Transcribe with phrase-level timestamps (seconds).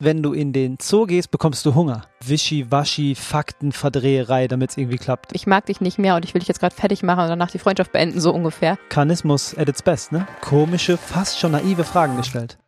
[0.00, 2.02] wenn du in den Zoo gehst, bekommst du Hunger.
[2.24, 5.32] Wischiwaschi, Faktenverdreherei, damit es irgendwie klappt.
[5.34, 7.50] Ich mag dich nicht mehr und ich will dich jetzt gerade fertig machen und danach
[7.50, 8.78] die Freundschaft beenden, so ungefähr.
[8.88, 10.26] Kanismus at its best, ne?
[10.40, 12.58] Komische, fast schon naive Fragen gestellt.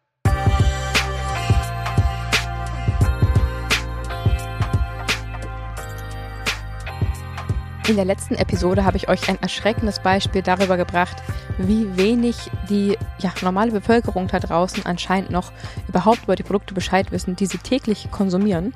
[7.90, 11.16] In der letzten Episode habe ich euch ein erschreckendes Beispiel darüber gebracht,
[11.58, 12.36] wie wenig
[12.68, 15.50] die ja, normale Bevölkerung da draußen anscheinend noch
[15.88, 18.74] überhaupt über die Produkte Bescheid wissen, die sie täglich konsumieren.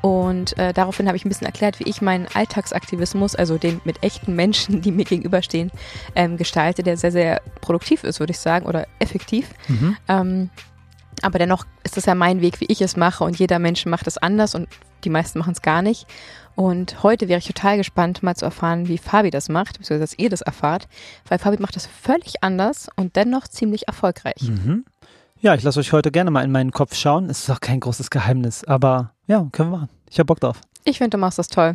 [0.00, 4.02] Und äh, daraufhin habe ich ein bisschen erklärt, wie ich meinen Alltagsaktivismus, also den mit
[4.02, 5.70] echten Menschen, die mir gegenüberstehen,
[6.14, 9.50] ähm, gestalte, der sehr, sehr produktiv ist, würde ich sagen, oder effektiv.
[9.68, 9.96] Mhm.
[10.08, 10.50] Ähm,
[11.20, 14.06] aber dennoch ist das ja mein Weg, wie ich es mache und jeder Mensch macht
[14.06, 14.66] es anders und
[15.04, 16.06] die meisten machen es gar nicht.
[16.56, 20.18] Und heute wäre ich total gespannt, mal zu erfahren, wie Fabi das macht, beziehungsweise dass
[20.18, 20.88] ihr das erfahrt,
[21.28, 24.40] weil Fabi macht das völlig anders und dennoch ziemlich erfolgreich.
[24.40, 24.86] Mhm.
[25.38, 27.28] Ja, ich lasse euch heute gerne mal in meinen Kopf schauen.
[27.28, 29.90] Es ist auch kein großes Geheimnis, aber ja, können wir machen.
[30.10, 30.62] Ich habe Bock drauf.
[30.84, 31.74] Ich finde, du machst das toll.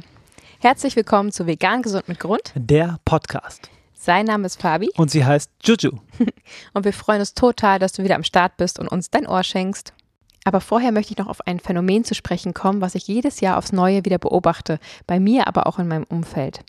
[0.59, 2.51] Herzlich willkommen zu Vegan Gesund mit Grund.
[2.55, 3.69] Der Podcast.
[3.93, 4.89] Sein Name ist Fabi.
[4.97, 5.99] Und sie heißt Juju.
[6.73, 9.43] und wir freuen uns total, dass du wieder am Start bist und uns dein Ohr
[9.43, 9.93] schenkst.
[10.43, 13.57] Aber vorher möchte ich noch auf ein Phänomen zu sprechen kommen, was ich jedes Jahr
[13.57, 16.61] aufs Neue wieder beobachte, bei mir, aber auch in meinem Umfeld.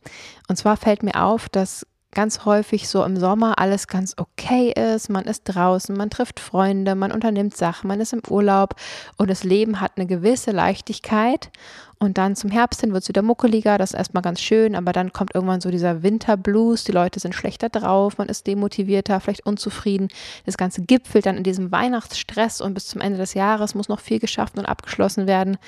[0.48, 5.08] Und zwar fällt mir auf, dass ganz häufig so im Sommer alles ganz okay ist.
[5.08, 8.74] Man ist draußen, man trifft Freunde, man unternimmt Sachen, man ist im Urlaub
[9.16, 11.50] und das Leben hat eine gewisse Leichtigkeit.
[11.98, 14.92] Und dann zum Herbst hin wird es wieder muckeliger, das ist erstmal ganz schön, aber
[14.92, 19.46] dann kommt irgendwann so dieser Winterblues, die Leute sind schlechter drauf, man ist demotivierter, vielleicht
[19.46, 20.08] unzufrieden.
[20.44, 24.00] Das Ganze gipfelt dann in diesem Weihnachtsstress und bis zum Ende des Jahres muss noch
[24.00, 25.58] viel geschafft und abgeschlossen werden.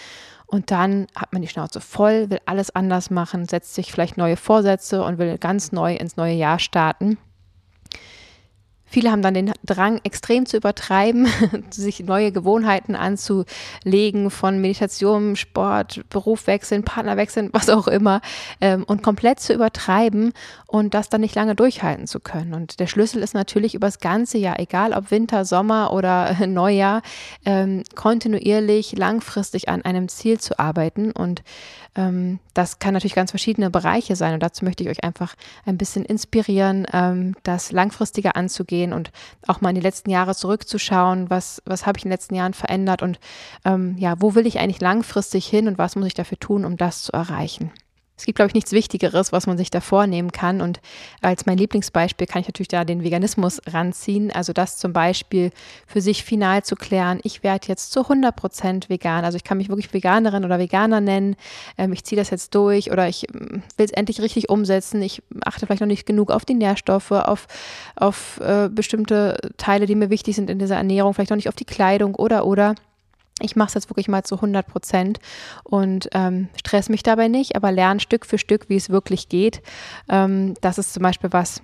[0.54, 4.36] Und dann hat man die Schnauze voll, will alles anders machen, setzt sich vielleicht neue
[4.36, 7.18] Vorsätze und will ganz neu ins neue Jahr starten.
[8.94, 11.26] Viele haben dann den Drang, extrem zu übertreiben,
[11.70, 18.20] sich neue Gewohnheiten anzulegen von Meditation, Sport, Beruf wechseln, Partner wechseln, was auch immer,
[18.60, 20.32] ähm, und komplett zu übertreiben
[20.68, 22.54] und das dann nicht lange durchhalten zu können.
[22.54, 27.02] Und der Schlüssel ist natürlich über das ganze Jahr, egal ob Winter, Sommer oder Neujahr,
[27.44, 31.42] ähm, kontinuierlich, langfristig an einem Ziel zu arbeiten und
[31.96, 35.34] ähm, das kann natürlich ganz verschiedene Bereiche sein und dazu möchte ich euch einfach
[35.64, 39.12] ein bisschen inspirieren, ähm, das langfristiger anzugehen und
[39.46, 42.54] auch mal in die letzten Jahre zurückzuschauen, was, was habe ich in den letzten Jahren
[42.54, 43.18] verändert und
[43.64, 46.76] ähm, ja, wo will ich eigentlich langfristig hin und was muss ich dafür tun, um
[46.76, 47.70] das zu erreichen.
[48.16, 50.60] Es gibt, glaube ich, nichts Wichtigeres, was man sich da vornehmen kann.
[50.60, 50.80] Und
[51.20, 54.30] als mein Lieblingsbeispiel kann ich natürlich da den Veganismus ranziehen.
[54.30, 55.50] Also das zum Beispiel
[55.86, 59.24] für sich final zu klären, ich werde jetzt zu 100 Prozent vegan.
[59.24, 61.34] Also ich kann mich wirklich Veganerin oder Veganer nennen.
[61.76, 65.02] Ähm, ich ziehe das jetzt durch oder ich mm, will es endlich richtig umsetzen.
[65.02, 67.48] Ich achte vielleicht noch nicht genug auf die Nährstoffe, auf,
[67.96, 71.56] auf äh, bestimmte Teile, die mir wichtig sind in dieser Ernährung, vielleicht noch nicht auf
[71.56, 72.76] die Kleidung oder oder
[73.44, 75.18] ich mache es jetzt wirklich mal zu 100 Prozent
[75.62, 79.62] und ähm, stress mich dabei nicht, aber lerne Stück für Stück, wie es wirklich geht.
[80.08, 81.62] Ähm, das ist zum Beispiel was,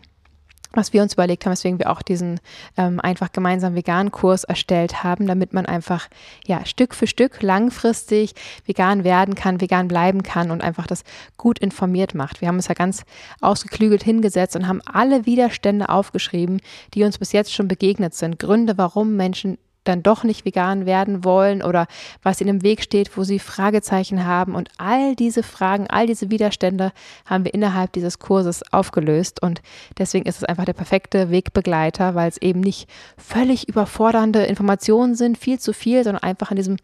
[0.72, 2.38] was wir uns überlegt haben, weswegen wir auch diesen
[2.76, 6.08] ähm, einfach gemeinsam veganen Kurs erstellt haben, damit man einfach
[6.46, 8.34] ja Stück für Stück langfristig
[8.66, 11.02] vegan werden kann, vegan bleiben kann und einfach das
[11.36, 12.40] gut informiert macht.
[12.40, 13.04] Wir haben uns ja ganz
[13.40, 16.60] ausgeklügelt hingesetzt und haben alle Widerstände aufgeschrieben,
[16.94, 21.24] die uns bis jetzt schon begegnet sind, Gründe, warum Menschen dann doch nicht vegan werden
[21.24, 21.86] wollen oder
[22.22, 24.54] was ihnen im Weg steht, wo sie Fragezeichen haben.
[24.54, 26.92] Und all diese Fragen, all diese Widerstände
[27.24, 29.42] haben wir innerhalb dieses Kurses aufgelöst.
[29.42, 29.62] Und
[29.98, 35.38] deswegen ist es einfach der perfekte Wegbegleiter, weil es eben nicht völlig überfordernde Informationen sind,
[35.38, 36.76] viel zu viel, sondern einfach in diesem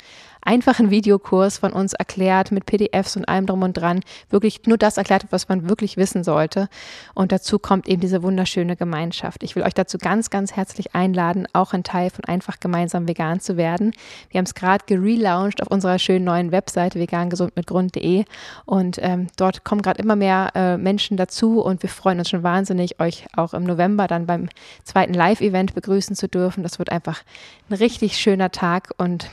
[0.47, 4.97] einfachen Videokurs von uns erklärt mit PDFs und allem drum und dran, wirklich nur das
[4.97, 6.69] erklärt, was man wirklich wissen sollte.
[7.15, 9.43] Und dazu kommt eben diese wunderschöne Gemeinschaft.
[9.43, 13.41] Ich will euch dazu ganz, ganz herzlich einladen, auch ein Teil von einfach gemeinsam vegan
[13.41, 13.93] zu werden.
[14.31, 18.25] Wir haben es gerade gelauncht auf unserer schönen neuen Webseite vegangesundmitgrund.de
[18.65, 22.43] und ähm, dort kommen gerade immer mehr äh, Menschen dazu und wir freuen uns schon
[22.43, 24.49] wahnsinnig, euch auch im November dann beim
[24.85, 26.63] zweiten Live-Event begrüßen zu dürfen.
[26.63, 27.23] Das wird einfach
[27.69, 29.29] ein richtig schöner Tag und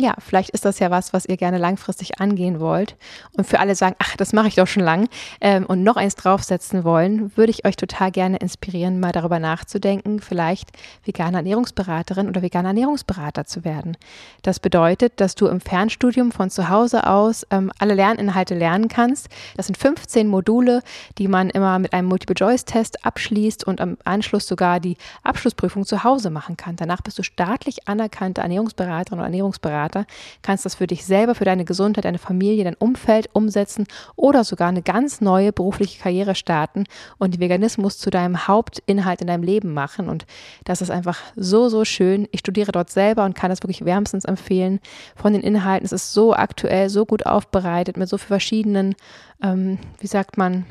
[0.00, 2.96] ja, vielleicht ist das ja was, was ihr gerne langfristig angehen wollt.
[3.36, 5.08] Und für alle sagen, ach, das mache ich doch schon lang
[5.40, 10.20] ähm, und noch eins draufsetzen wollen, würde ich euch total gerne inspirieren, mal darüber nachzudenken,
[10.20, 10.70] vielleicht
[11.04, 13.96] vegane Ernährungsberaterin oder veganer Ernährungsberater zu werden.
[14.42, 19.28] Das bedeutet, dass du im Fernstudium von zu Hause aus ähm, alle Lerninhalte lernen kannst.
[19.56, 20.82] Das sind 15 Module,
[21.18, 26.30] die man immer mit einem Multiple-Choice-Test abschließt und am Anschluss sogar die Abschlussprüfung zu Hause
[26.30, 26.76] machen kann.
[26.76, 30.06] Danach bist du staatlich anerkannte Ernährungsberaterin oder Ernährungsberater Karrierestarter,
[30.42, 33.86] kannst das für dich selber, für deine Gesundheit, deine Familie, dein Umfeld umsetzen
[34.16, 36.84] oder sogar eine ganz neue berufliche Karriere starten
[37.18, 40.08] und den Veganismus zu deinem Hauptinhalt in deinem Leben machen.
[40.08, 40.26] Und
[40.64, 42.28] das ist einfach so, so schön.
[42.32, 44.80] Ich studiere dort selber und kann das wirklich wärmstens empfehlen.
[45.16, 48.94] Von den Inhalten, es ist so aktuell, so gut aufbereitet mit so vielen verschiedenen,
[49.42, 50.66] ähm, wie sagt man,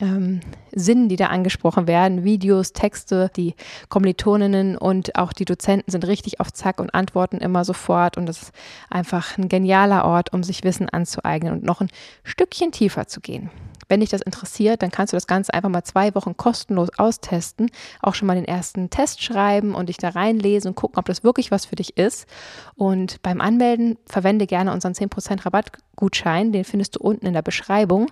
[0.00, 0.40] ähm,
[0.74, 3.54] Sinn, die da angesprochen werden, Videos, Texte, die
[3.88, 8.42] Kommilitoninnen und auch die Dozenten sind richtig auf Zack und antworten immer sofort und das
[8.42, 8.52] ist
[8.90, 11.90] einfach ein genialer Ort, um sich Wissen anzueignen und noch ein
[12.24, 13.50] Stückchen tiefer zu gehen.
[13.92, 17.70] Wenn dich das interessiert, dann kannst du das Ganze einfach mal zwei Wochen kostenlos austesten,
[18.00, 21.24] auch schon mal den ersten Test schreiben und dich da reinlesen und gucken, ob das
[21.24, 22.26] wirklich was für dich ist.
[22.74, 28.10] Und beim Anmelden verwende gerne unseren 10% Rabattgutschein, den findest du unten in der Beschreibung.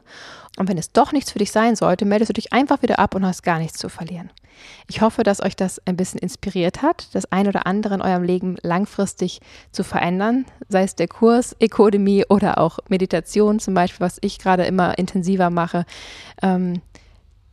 [0.59, 3.15] Und wenn es doch nichts für dich sein sollte, meldest du dich einfach wieder ab
[3.15, 4.31] und hast gar nichts zu verlieren.
[4.89, 8.23] Ich hoffe, dass euch das ein bisschen inspiriert hat, das ein oder andere in eurem
[8.23, 9.41] Leben langfristig
[9.73, 14.65] zu verändern, sei es der Kurs, Ecodemie oder auch Meditation zum Beispiel, was ich gerade
[14.65, 15.85] immer intensiver mache.
[16.43, 16.83] Ähm,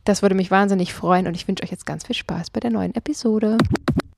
[0.04, 2.70] das würde mich wahnsinnig freuen und ich wünsche euch jetzt ganz viel Spaß bei der
[2.70, 3.58] neuen Episode.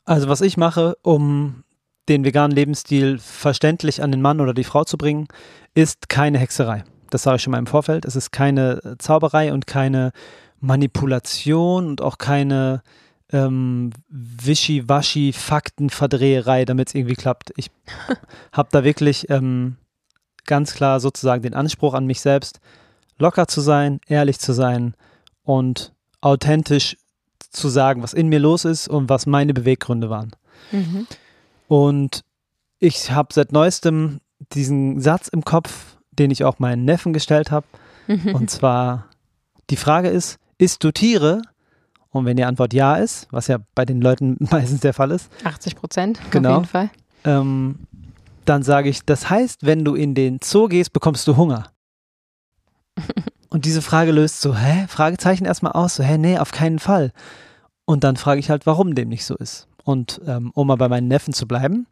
[0.04, 1.64] Also was ich mache, um
[2.08, 5.28] den veganen Lebensstil verständlich an den Mann oder die Frau zu bringen,
[5.74, 6.84] ist keine Hexerei.
[7.10, 8.04] Das sage ich schon mal im Vorfeld.
[8.04, 10.12] Es ist keine Zauberei und keine
[10.60, 12.82] Manipulation und auch keine
[13.32, 17.52] ähm, wischiwaschi Faktenverdreherei, damit es irgendwie klappt.
[17.56, 17.70] Ich
[18.52, 19.76] habe da wirklich ähm,
[20.46, 22.60] ganz klar sozusagen den Anspruch an mich selbst,
[23.18, 24.94] locker zu sein, ehrlich zu sein
[25.44, 26.96] und authentisch
[27.50, 30.32] zu sagen, was in mir los ist und was meine Beweggründe waren.
[30.70, 31.06] Mhm.
[31.68, 32.24] Und
[32.78, 34.20] ich habe seit neuestem
[34.52, 37.66] diesen Satz im Kopf, den ich auch meinen Neffen gestellt habe.
[38.06, 38.34] Mhm.
[38.34, 39.06] Und zwar,
[39.70, 41.42] die Frage ist, isst du Tiere?
[42.10, 45.30] Und wenn die Antwort ja ist, was ja bei den Leuten meistens der Fall ist.
[45.44, 46.90] 80 Prozent, genau, auf jeden Fall.
[47.24, 47.78] Ähm,
[48.44, 51.70] dann sage ich, das heißt, wenn du in den Zoo gehst, bekommst du Hunger.
[53.48, 54.86] Und diese Frage löst so, hä?
[54.88, 57.12] Fragezeichen erstmal aus, so, hä, nee, auf keinen Fall.
[57.84, 59.66] Und dann frage ich halt, warum dem nicht so ist.
[59.84, 61.86] Und ähm, um mal bei meinen Neffen zu bleiben,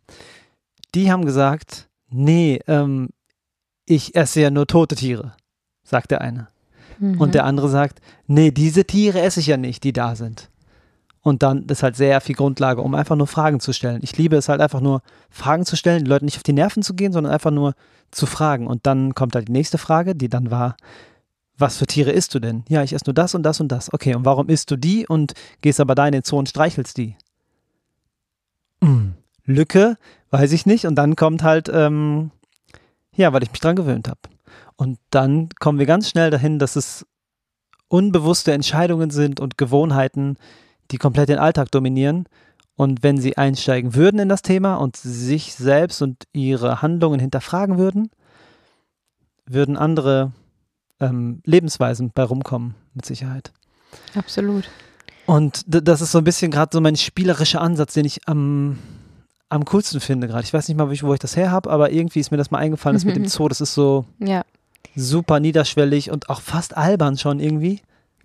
[0.95, 3.09] die haben gesagt, nee, ähm,
[3.87, 5.35] ich esse ja nur tote Tiere,
[5.83, 6.49] sagt der eine.
[6.99, 7.21] Mhm.
[7.21, 10.51] Und der andere sagt, nee, diese Tiere esse ich ja nicht, die da sind.
[11.21, 14.01] Und dann ist halt sehr viel Grundlage, um einfach nur Fragen zu stellen.
[14.03, 16.83] Ich liebe es halt einfach nur, Fragen zu stellen, die Leute nicht auf die Nerven
[16.83, 17.75] zu gehen, sondern einfach nur
[18.11, 18.67] zu fragen.
[18.67, 20.77] Und dann kommt halt die nächste Frage, die dann war,
[21.59, 22.65] was für Tiere isst du denn?
[22.69, 23.93] Ja, ich esse nur das und das und das.
[23.93, 26.97] Okay, und warum isst du die und gehst aber da in den Zoo und streichelst
[26.97, 27.17] die?
[28.83, 29.15] Hm,
[29.45, 29.97] Lücke,
[30.31, 30.87] weiß ich nicht.
[30.87, 32.31] Und dann kommt halt, ähm,
[33.15, 34.21] ja, weil ich mich dran gewöhnt habe.
[34.77, 37.07] Und dann kommen wir ganz schnell dahin, dass es
[37.89, 40.37] unbewusste Entscheidungen sind und Gewohnheiten,
[40.91, 42.27] die komplett den Alltag dominieren.
[42.77, 47.77] Und wenn sie einsteigen würden in das Thema und sich selbst und ihre Handlungen hinterfragen
[47.77, 48.11] würden,
[49.47, 50.33] würden andere
[51.01, 53.53] ähm, Lebensweisen bei rumkommen, mit Sicherheit.
[54.15, 54.69] Absolut.
[55.27, 58.79] Und das ist so ein bisschen gerade so mein spielerischer Ansatz, den ich am,
[59.49, 60.45] am coolsten finde gerade.
[60.45, 62.59] Ich weiß nicht mal, wo ich das her habe, aber irgendwie ist mir das mal
[62.59, 64.05] eingefallen, das mit dem Zoo, das ist so.
[64.19, 64.43] Ja
[64.99, 67.81] super niederschwellig und auch fast albern schon irgendwie.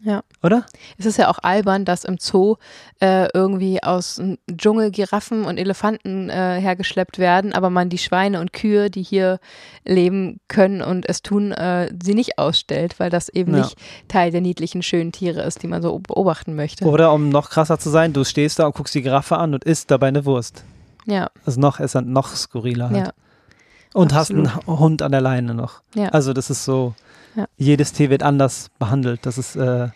[0.05, 0.21] Ja.
[0.41, 0.65] Oder?
[0.97, 2.57] Es ist ja auch albern, dass im Zoo
[2.99, 8.41] äh, irgendwie aus dem Dschungel Giraffen und Elefanten äh, hergeschleppt werden, aber man die Schweine
[8.41, 9.39] und Kühe, die hier
[9.85, 13.59] leben können und es tun, äh, sie nicht ausstellt, weil das eben ja.
[13.59, 13.77] nicht
[14.09, 16.83] Teil der niedlichen, schönen Tiere ist, die man so beobachten möchte.
[16.83, 19.63] Oder um noch krasser zu sein, du stehst da und guckst die Giraffe an und
[19.63, 20.65] isst dabei eine Wurst.
[21.05, 21.29] Ja.
[21.45, 23.07] Also noch ist er noch skurriler halt.
[23.07, 23.13] Ja.
[23.93, 24.49] Und Absolut.
[24.49, 25.81] hast einen Hund an der Leine noch.
[25.95, 26.09] Ja.
[26.09, 26.95] Also das ist so,
[27.35, 27.45] ja.
[27.57, 29.25] jedes Tier wird anders behandelt.
[29.25, 29.89] Das ist äh,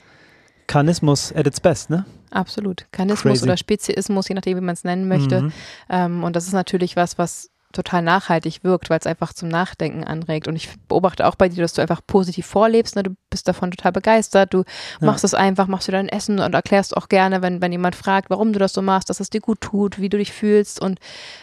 [0.68, 2.06] Karnismus at its best, ne?
[2.30, 2.86] Absolut.
[2.92, 3.44] Karnismus Crazy.
[3.46, 5.44] oder Speziismus, je nachdem, wie man es nennen möchte.
[5.44, 5.54] Mhm.
[5.90, 10.04] Ähm, und das ist natürlich was, was total nachhaltig wirkt, weil es einfach zum Nachdenken
[10.04, 10.48] anregt.
[10.48, 12.96] Und ich beobachte auch bei dir, dass du einfach positiv vorlebst.
[12.96, 13.04] Ne?
[13.04, 14.54] Du bist davon total begeistert.
[14.54, 14.64] Du
[15.02, 18.30] machst es einfach, machst du dein Essen und erklärst auch gerne, wenn, wenn jemand fragt,
[18.30, 20.82] warum du das so machst, dass es dir gut tut, wie du dich fühlst.
[20.82, 21.00] Und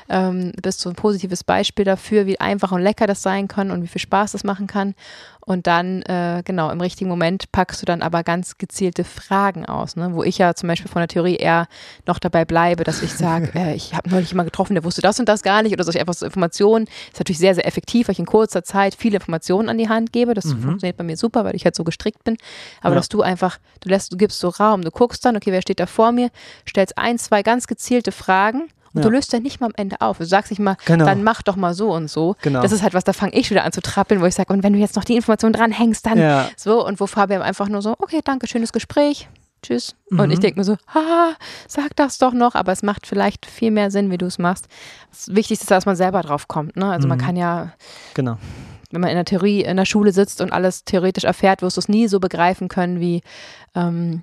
[0.09, 3.83] ähm, bist so ein positives Beispiel dafür, wie einfach und lecker das sein kann und
[3.83, 4.95] wie viel Spaß das machen kann.
[5.47, 9.95] Und dann, äh, genau, im richtigen Moment packst du dann aber ganz gezielte Fragen aus,
[9.95, 10.11] ne?
[10.13, 11.69] wo ich ja zum Beispiel von der Theorie eher
[12.07, 15.21] noch dabei bleibe, dass ich sage, äh, ich habe neulich jemanden getroffen, der wusste das
[15.21, 16.87] und das gar nicht oder solche einfach so Informationen.
[17.13, 20.13] ist natürlich sehr, sehr effektiv, weil ich in kurzer Zeit viele Informationen an die Hand
[20.13, 20.33] gebe.
[20.33, 20.63] Das mhm.
[20.63, 22.39] funktioniert bei mir super, weil ich halt so gestrickt bin.
[22.81, 23.01] Aber ja.
[23.01, 25.81] dass du einfach, du lässt, du gibst so Raum, du guckst dann, okay, wer steht
[25.81, 26.31] da vor mir,
[26.67, 29.09] stellst ein, zwei ganz gezielte Fragen und ja.
[29.09, 30.19] du löst ja nicht mal am Ende auf.
[30.19, 31.05] Du sagst nicht mal, genau.
[31.05, 32.37] dann mach doch mal so und so.
[32.43, 32.63] Genau.
[32.63, 34.63] Das ist halt was, da fange ich wieder an zu trappeln, wo ich sage, und
[34.63, 36.49] wenn du jetzt noch die Information dranhängst, dann ja.
[36.57, 36.87] so.
[36.87, 39.29] Und wo Fabian einfach nur so, okay, danke, schönes Gespräch.
[39.63, 39.97] tschüss.
[40.11, 40.21] Mhm.
[40.21, 41.35] Und ich denke mir so, ha,
[41.67, 44.69] sag das doch noch, aber es macht vielleicht viel mehr Sinn, wie du es machst.
[45.11, 46.77] Das Wichtigste ist, dass man selber drauf kommt.
[46.77, 46.89] Ne?
[46.89, 47.11] Also mhm.
[47.11, 47.73] man kann ja,
[48.15, 48.39] genau.
[48.93, 51.81] wenn man in der Theorie in der Schule sitzt und alles theoretisch erfährt, wirst du
[51.81, 53.23] es nie so begreifen können, wie
[53.75, 54.23] ähm,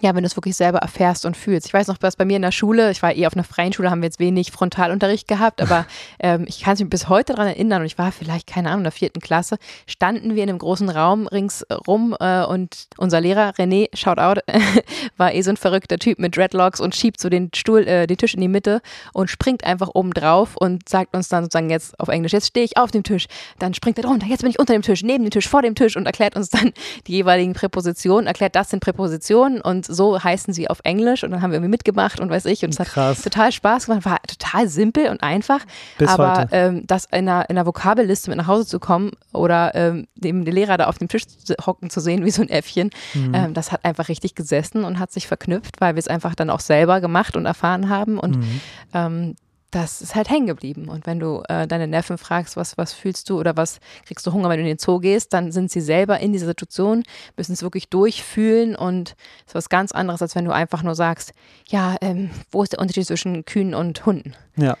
[0.00, 1.66] ja, wenn du es wirklich selber erfährst und fühlst.
[1.66, 3.72] Ich weiß noch, was bei mir in der Schule, ich war eh auf einer freien
[3.72, 5.86] Schule, haben wir jetzt wenig Frontalunterricht gehabt, aber
[6.18, 8.84] ähm, ich kann mich bis heute daran erinnern und ich war vielleicht, keine Ahnung, in
[8.84, 13.88] der vierten Klasse, standen wir in einem großen Raum ringsrum äh, und unser Lehrer René,
[13.94, 14.38] shout out,
[15.18, 18.16] war eh so ein verrückter Typ mit Dreadlocks und schiebt so den Stuhl, äh, den
[18.16, 18.80] Tisch in die Mitte
[19.12, 22.64] und springt einfach oben drauf und sagt uns dann sozusagen jetzt auf Englisch, jetzt stehe
[22.64, 23.26] ich auf dem Tisch,
[23.58, 25.74] dann springt er runter, jetzt bin ich unter dem Tisch, neben dem Tisch, vor dem
[25.74, 26.72] Tisch und erklärt uns dann
[27.06, 31.30] die jeweiligen Präpositionen, erklärt, das sind Präpositionen und und so heißen sie auf Englisch und
[31.30, 33.22] dann haben wir irgendwie mitgemacht und weiß ich und es hat Krass.
[33.22, 35.60] total Spaß gemacht, war total simpel und einfach,
[35.98, 39.74] Bis aber ähm, das in einer, in einer Vokabelliste mit nach Hause zu kommen oder
[39.74, 41.24] ähm, dem den Lehrer da auf dem Tisch
[41.66, 43.34] hocken zu sehen wie so ein Äffchen, mhm.
[43.34, 46.50] ähm, das hat einfach richtig gesessen und hat sich verknüpft, weil wir es einfach dann
[46.50, 48.60] auch selber gemacht und erfahren haben und mhm.
[48.94, 49.34] ähm,
[49.72, 50.88] das ist halt hängen geblieben.
[50.88, 54.32] Und wenn du äh, deine Neffen fragst, was, was fühlst du oder was kriegst du
[54.32, 57.02] Hunger, wenn du in den Zoo gehst, dann sind sie selber in dieser Situation,
[57.36, 60.94] müssen es wirklich durchfühlen und es ist was ganz anderes, als wenn du einfach nur
[60.94, 61.32] sagst,
[61.68, 64.34] ja, ähm, wo ist der Unterschied zwischen Kühen und Hunden?
[64.56, 64.76] Ja,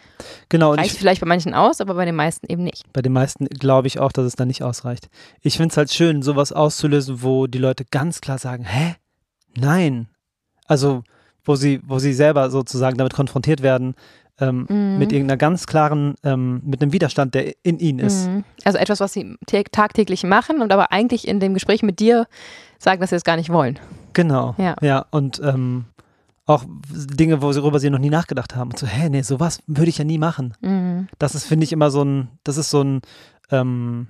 [0.50, 0.74] genau.
[0.74, 2.84] Reicht vielleicht bei manchen aus, aber bei den meisten eben nicht.
[2.92, 5.08] Bei den meisten glaube ich auch, dass es da nicht ausreicht.
[5.40, 8.96] Ich finde es halt schön, sowas auszulösen, wo die Leute ganz klar sagen, hä?
[9.56, 10.08] Nein.
[10.66, 11.02] Also,
[11.44, 13.94] wo sie, wo sie selber sozusagen damit konfrontiert werden,
[14.40, 14.98] ähm, mhm.
[14.98, 18.28] mit irgendeiner ganz klaren, ähm, mit einem Widerstand, der in ihnen ist.
[18.28, 18.44] Mhm.
[18.64, 19.36] Also etwas, was sie
[19.70, 22.26] tagtäglich machen und aber eigentlich in dem Gespräch mit dir
[22.78, 23.78] sagen, dass sie es gar nicht wollen.
[24.12, 24.54] Genau.
[24.58, 25.84] Ja, ja und ähm,
[26.46, 28.70] auch Dinge, worüber sie noch nie nachgedacht haben.
[28.70, 30.54] Und so, hä, nee, sowas würde ich ja nie machen.
[30.60, 31.08] Mhm.
[31.18, 33.00] Das ist, finde ich, immer so ein, das ist so ein
[33.50, 34.08] ähm,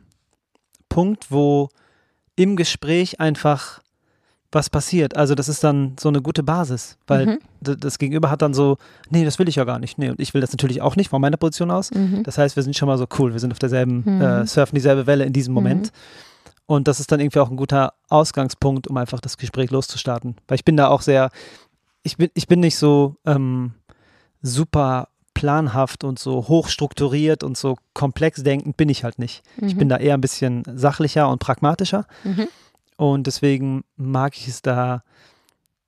[0.89, 1.69] Punkt, wo
[2.37, 3.81] im Gespräch einfach
[4.53, 5.17] was passiert.
[5.17, 7.39] Also das ist dann so eine gute Basis, weil mhm.
[7.61, 8.77] das Gegenüber hat dann so,
[9.09, 9.99] nee, das will ich ja gar nicht.
[9.99, 11.91] Nee, und ich will das natürlich auch nicht von meiner Position aus.
[11.91, 12.23] Mhm.
[12.23, 14.21] Das heißt, wir sind schon mal so cool, wir sind auf derselben, mhm.
[14.21, 15.87] äh, surfen dieselbe Welle in diesem Moment.
[15.87, 15.97] Mhm.
[16.67, 20.37] Und das ist dann irgendwie auch ein guter Ausgangspunkt, um einfach das Gespräch loszustarten.
[20.47, 21.31] Weil ich bin da auch sehr,
[22.03, 23.73] ich bin, ich bin nicht so ähm,
[24.43, 29.43] super planhaft und so hochstrukturiert und so komplex denkend bin ich halt nicht.
[29.67, 29.91] Ich bin mhm.
[29.91, 32.07] da eher ein bisschen sachlicher und pragmatischer.
[33.03, 35.03] Und deswegen mag ich es da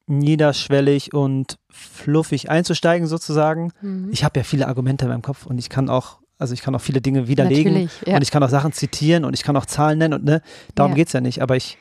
[0.08, 3.70] niederschwellig und fluffig einzusteigen sozusagen.
[3.82, 4.08] Mhm.
[4.10, 6.74] Ich habe ja viele Argumente in meinem Kopf und ich kann auch, also ich kann
[6.74, 8.16] auch viele Dinge widerlegen ja.
[8.16, 10.42] und ich kann auch Sachen zitieren und ich kann auch Zahlen nennen und ne,
[10.74, 10.96] darum ja.
[10.96, 11.40] geht es ja nicht.
[11.40, 11.78] Aber ich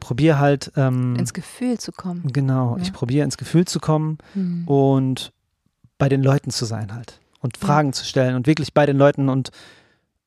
[0.00, 2.32] probiere halt ähm, ins Gefühl zu kommen.
[2.32, 2.82] Genau, ja.
[2.82, 4.66] ich probiere ins Gefühl zu kommen mhm.
[4.66, 5.32] und
[5.96, 9.28] bei den Leuten zu sein halt und Fragen zu stellen und wirklich bei den Leuten
[9.28, 9.50] und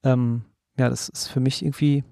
[0.05, 0.43] ähm,
[0.77, 2.05] ja, das ist für mich irgendwie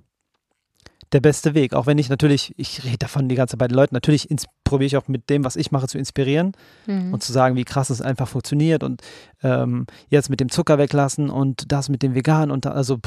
[1.13, 1.73] der beste Weg.
[1.73, 4.27] Auch wenn ich natürlich, ich rede davon die ganze Zeit bei den Leuten, natürlich
[4.63, 6.53] probiere ich auch mit dem, was ich mache, zu inspirieren
[6.85, 7.13] mhm.
[7.13, 9.01] und zu sagen, wie krass es einfach funktioniert und
[9.43, 12.99] ähm, jetzt mit dem Zucker weglassen und das mit dem Vegan und da, also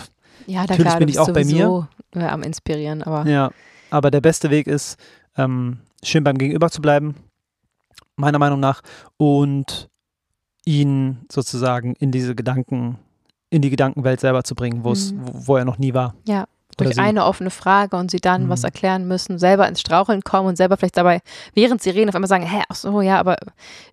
[0.47, 1.88] ja, da natürlich klar, bin ich auch bei mir.
[2.14, 3.28] Äh, am Inspirieren, aber.
[3.28, 3.50] Ja,
[3.90, 4.97] aber der beste Weg ist,
[5.37, 7.14] ähm, schön beim Gegenüber zu bleiben,
[8.16, 8.83] meiner Meinung nach,
[9.16, 9.88] und
[10.64, 12.99] ihn sozusagen in diese Gedanken,
[13.50, 15.21] in die Gedankenwelt selber zu bringen, wo es, mhm.
[15.23, 16.14] wo, wo er noch nie war.
[16.26, 16.47] Ja,
[16.77, 18.49] durch eine offene Frage und sie dann mhm.
[18.49, 21.21] was erklären müssen, selber ins Straucheln kommen und selber vielleicht dabei,
[21.55, 23.37] während sie reden, auf einmal sagen, hä, ach so, ja, aber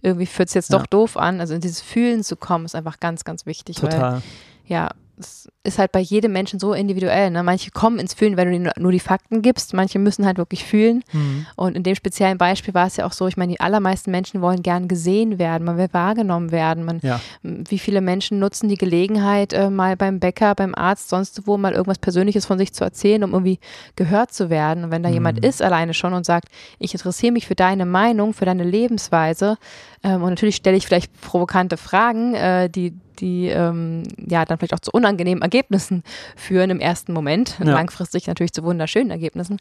[0.02, 0.78] irgendwie fühlt es jetzt ja.
[0.78, 1.40] doch doof an.
[1.40, 3.78] Also in dieses Fühlen zu kommen, ist einfach ganz, ganz wichtig.
[3.78, 4.14] Total.
[4.14, 4.22] Weil,
[4.66, 7.32] ja, es ist halt bei jedem Menschen so individuell.
[7.32, 7.44] Ne?
[7.44, 9.74] Manche kommen ins Fühlen, wenn du ihnen nur die Fakten gibst.
[9.74, 11.04] Manche müssen halt wirklich fühlen.
[11.12, 11.46] Mhm.
[11.56, 14.42] Und in dem speziellen Beispiel war es ja auch so, ich meine, die allermeisten Menschen
[14.42, 16.86] wollen gern gesehen werden, man will wahrgenommen werden.
[16.86, 17.20] Man, ja.
[17.42, 21.74] Wie viele Menschen nutzen die Gelegenheit, äh, mal beim Bäcker, beim Arzt, sonst wo mal
[21.74, 23.60] irgendwas Persönliches von sich zu erzählen, um irgendwie
[23.96, 24.86] gehört zu werden.
[24.86, 25.16] Und wenn da mhm.
[25.16, 29.58] jemand ist alleine schon und sagt, ich interessiere mich für deine Meinung, für deine Lebensweise,
[30.04, 34.74] ähm, und natürlich stelle ich vielleicht provokante Fragen, äh, die die ähm, ja dann vielleicht
[34.74, 36.04] auch zu unangenehmen Ergebnissen
[36.36, 37.66] führen im ersten Moment, ja.
[37.66, 39.58] langfristig natürlich zu wunderschönen Ergebnissen.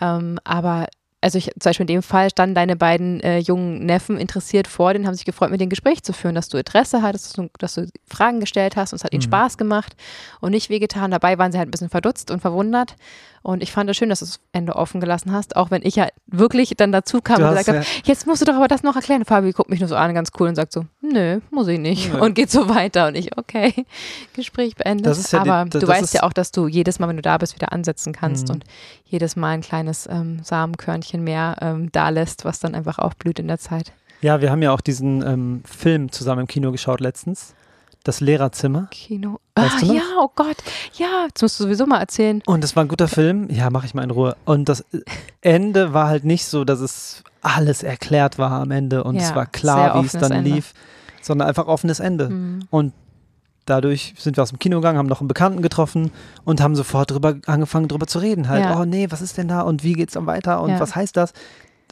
[0.00, 0.86] Ähm, aber
[1.22, 4.92] also ich, zum Beispiel in dem Fall standen deine beiden äh, jungen Neffen interessiert vor,
[4.92, 7.50] denen haben sich gefreut, mit dem Gespräch zu führen, dass du Interesse hattest, dass du,
[7.58, 9.26] dass du Fragen gestellt hast und es hat ihnen mhm.
[9.26, 9.94] Spaß gemacht
[10.40, 11.12] und nicht wehgetan.
[11.12, 12.96] Dabei waren sie halt ein bisschen verdutzt und verwundert
[13.42, 15.96] und ich fand es schön, dass du das Ende offen gelassen hast, auch wenn ich
[15.96, 18.84] ja wirklich dann dazu kam du und gesagt habe, jetzt musst du doch aber das
[18.84, 19.24] noch erklären.
[19.24, 22.12] Fabi guckt mich nur so an, ganz cool und sagt so, nö, muss ich nicht.
[22.12, 22.20] Nö.
[22.20, 23.08] Und geht so weiter.
[23.08, 23.84] Und ich, okay,
[24.34, 25.32] Gespräch beendet.
[25.32, 27.56] Ja aber die, du weißt ja auch, dass du jedes Mal, wenn du da bist,
[27.56, 28.54] wieder ansetzen kannst mhm.
[28.54, 28.64] und
[29.04, 33.40] jedes Mal ein kleines ähm, Samenkörnchen mehr ähm, da lässt, was dann einfach auch blüht
[33.40, 33.92] in der Zeit.
[34.20, 37.54] Ja, wir haben ja auch diesen ähm, Film zusammen im Kino geschaut letztens
[38.04, 38.88] das Lehrerzimmer.
[38.90, 39.38] Kino.
[39.54, 40.56] Weißt ah, ja, oh Gott.
[40.94, 42.42] Ja, das musst du sowieso mal erzählen.
[42.46, 43.48] Und es war ein guter Film.
[43.50, 44.36] Ja, mache ich mal in Ruhe.
[44.44, 44.84] Und das
[45.40, 49.34] Ende war halt nicht so, dass es alles erklärt war am Ende und Ja, es
[49.34, 50.50] war klar, wie es dann Ende.
[50.50, 50.72] lief,
[51.20, 52.28] sondern einfach offenes Ende.
[52.30, 52.60] Mhm.
[52.70, 52.92] Und
[53.66, 56.10] dadurch sind wir aus dem Kino gegangen, haben noch einen Bekannten getroffen
[56.44, 58.48] und haben sofort drüber angefangen, drüber zu reden.
[58.48, 58.80] Halt, Ja.
[58.80, 60.80] oh nee, was ist denn da und wie geht's dann weiter und Ja.
[60.80, 61.32] was heißt das?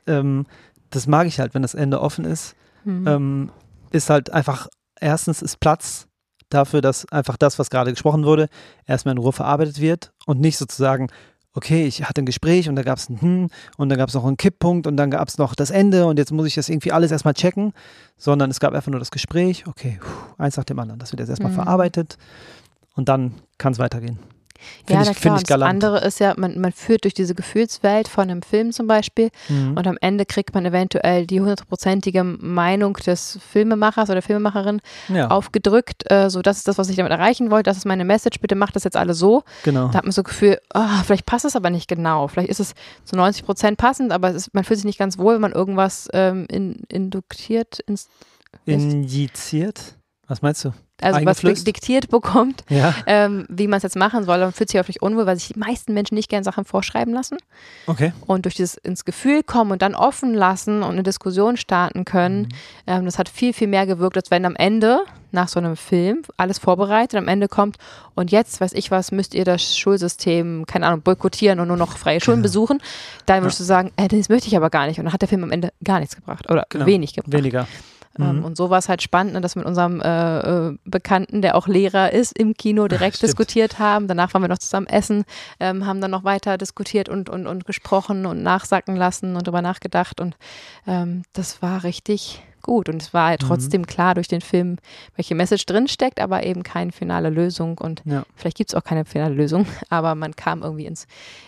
[0.07, 0.47] Ähm,
[0.91, 2.55] das mag ich halt, wenn das Ende offen ist.
[2.85, 3.07] Mhm.
[3.07, 3.51] Ähm,
[3.93, 4.69] ist halt einfach,
[5.01, 6.07] erstens ist Platz
[6.49, 8.49] dafür, dass einfach das, was gerade gesprochen wurde,
[8.87, 11.09] erstmal in Ruhe verarbeitet wird und nicht sozusagen,
[11.53, 14.15] okay, ich hatte ein Gespräch und da gab es ein Hm und dann gab es
[14.15, 16.69] noch einen Kipppunkt und dann gab es noch das Ende und jetzt muss ich das
[16.69, 17.73] irgendwie alles erstmal checken,
[18.17, 19.99] sondern es gab einfach nur das Gespräch, okay,
[20.39, 21.57] eins nach dem anderen, das wird jetzt erstmal Mhm.
[21.57, 22.19] verarbeitet
[22.95, 24.19] und dann kann es weitergehen.
[24.89, 25.37] Ja, ich, klar.
[25.37, 28.87] ich das andere ist ja, man, man führt durch diese Gefühlswelt von einem Film zum
[28.87, 29.77] Beispiel Mhm.
[29.77, 36.11] und am Ende kriegt man eventuell die hundertprozentige Meinung des Filmemachers oder Filmemacherin ja, aufgedrückt,
[36.11, 38.55] äh, so das ist das, was ich damit erreichen wollte, das ist meine Message, bitte
[38.55, 39.43] macht das jetzt alle so.
[39.63, 39.89] genau.
[39.89, 42.29] Da hat man so das Gefühl, ah, vielleicht passt es aber nicht genau.
[42.29, 42.75] Vielleicht ist es
[43.05, 45.53] zu 90 Prozent passend, aber es ist, man fühlt sich nicht ganz wohl, wenn man
[45.53, 48.09] irgendwas ähm, in, induktiert, ins,
[48.67, 49.97] Injiziert?
[50.31, 50.73] Was meinst du?
[51.03, 54.39] also was diktiert bekommt, Ja, ähm, wie man es jetzt machen soll.
[54.39, 57.13] Man fühlt sich auch nicht unwohl, weil sich die meisten Menschen nicht gerne Sachen vorschreiben
[57.15, 57.39] lassen.
[57.87, 58.13] okay.
[58.27, 62.43] Und durch dieses ins Gefühl kommen und dann offen lassen und eine Diskussion starten können,
[62.43, 62.49] Mhm.
[62.87, 65.01] ähm, das hat viel, viel mehr gewirkt, als wenn am Ende,
[65.33, 67.77] nach so einem Film, alles vorbereitet, am Ende kommt
[68.15, 71.97] und jetzt, weiß ich was, müsst ihr das Schulsystem, keine Ahnung, boykottieren und nur noch
[71.97, 72.43] freie Schulen Genau.
[72.49, 72.79] besuchen.
[73.27, 74.99] Dann würdest du sagen, äh, das möchte ich aber gar nicht.
[74.99, 76.85] Und dann hat der Film am Ende gar nichts gebracht oder Genau.
[76.87, 77.33] wenig gebracht.
[77.33, 77.67] Weniger.
[78.19, 78.45] Ähm, Mhm.
[78.45, 80.39] und so war es halt spannend, ne, dass wir mit unserem äh,
[80.69, 83.29] äh, Bekannten, der auch Lehrer ist, im Kino direkt Stimmt.
[83.29, 84.09] diskutiert haben.
[84.09, 85.25] Danach waren wir noch zusammen essen,
[85.61, 89.63] ähm, haben dann noch weiter diskutiert und, und, und gesprochen und nachsacken lassen und darüber
[89.63, 90.21] nachgedacht.
[90.21, 90.37] Und
[90.87, 92.89] ähm, das war richtig gut.
[92.89, 93.47] Und es war halt Mhm.
[93.49, 94.77] trotzdem klar durch den Film,
[95.17, 97.79] welche Message drinsteckt, aber eben keine finale Lösung.
[97.79, 98.25] Und Ja.
[98.37, 101.07] vielleicht gibt es auch keine finale Lösung, aber man kam irgendwie ins,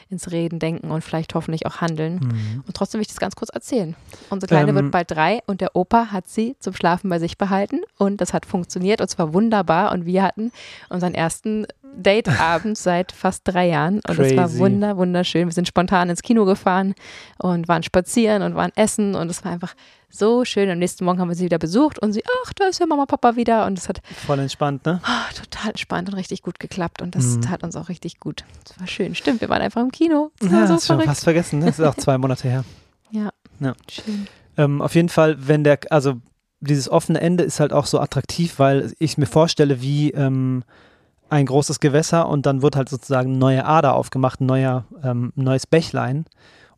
[0.09, 2.14] ins Reden, Denken und vielleicht hoffentlich auch Handeln.
[2.23, 2.64] Mhm.
[2.66, 3.95] Und trotzdem will ich das ganz kurz erzählen.
[4.31, 7.38] Unsere Kleine Ähm, wird bald drei und der Opa hat sie zum Schlafen bei sich
[7.38, 10.52] behalten und das hat funktioniert und zwar wunderbar und wir hatten
[10.88, 11.66] unseren ersten
[11.97, 15.47] Dateabend seit fast drei Jahren und es war wunder, wunderschön.
[15.49, 16.95] Wir sind spontan ins Kino gefahren
[17.38, 19.75] und waren spazieren und waren essen und es war einfach
[20.12, 20.71] so schön.
[20.71, 23.07] Am nächsten Morgen haben wir sie wieder besucht und sie, ach, da ist ja Mama,
[23.07, 25.00] Papa wieder und es hat Voll entspannt, ne?
[25.04, 27.42] ah, total spannend und richtig gut geklappt und das Mhm.
[27.42, 28.45] tat uns auch richtig gut.
[28.69, 29.14] Es war schön.
[29.14, 30.31] Stimmt, wir waren einfach im Kino.
[30.38, 31.09] Das Ja, war so ist schon verrückt.
[31.09, 31.67] fast vergessen, ne?
[31.67, 32.65] Das ist auch zwei Monate her.
[33.10, 33.30] Ja.
[33.60, 33.73] Ja.
[33.91, 34.26] Schön.
[34.58, 36.15] Ähm, auf jeden Fall, wenn der, also
[36.60, 40.63] dieses offene Ende ist halt auch so attraktiv, weil ich mir vorstelle, wie ähm,
[41.30, 45.32] ein großes Gewässer und dann wird halt sozusagen eine neue Ader aufgemacht, ein neuer, ähm,
[45.37, 46.26] ein neues Bächlein